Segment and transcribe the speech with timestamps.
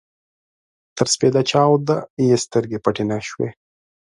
[0.97, 1.97] تر سپېده چاوده
[2.27, 3.49] يې سترګې پټې نه شوې.